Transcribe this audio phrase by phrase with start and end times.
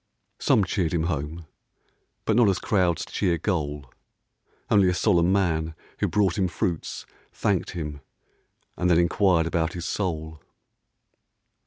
[0.39, 1.45] Some cheered him home,
[2.25, 3.93] but not as crowds cheer Goal.
[4.67, 8.01] Only a solemn man who brought him fruits Thanked him;
[8.75, 10.41] and then enquired about his soul.